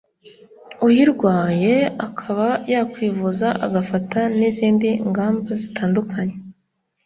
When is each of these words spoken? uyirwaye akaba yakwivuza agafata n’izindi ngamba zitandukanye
uyirwaye 0.85 1.75
akaba 2.07 2.47
yakwivuza 2.73 3.47
agafata 3.65 4.19
n’izindi 4.37 4.89
ngamba 5.09 5.51
zitandukanye 5.61 6.35